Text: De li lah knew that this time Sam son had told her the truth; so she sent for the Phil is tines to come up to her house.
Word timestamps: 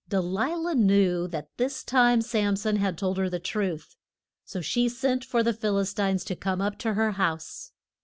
De 0.09 0.19
li 0.19 0.55
lah 0.55 0.73
knew 0.73 1.27
that 1.27 1.55
this 1.57 1.83
time 1.83 2.23
Sam 2.23 2.55
son 2.55 2.77
had 2.77 2.97
told 2.97 3.19
her 3.19 3.29
the 3.29 3.37
truth; 3.37 3.95
so 4.43 4.59
she 4.59 4.89
sent 4.89 5.23
for 5.23 5.43
the 5.43 5.53
Phil 5.53 5.77
is 5.77 5.93
tines 5.93 6.23
to 6.25 6.35
come 6.35 6.59
up 6.59 6.79
to 6.79 6.95
her 6.95 7.11
house. 7.11 7.71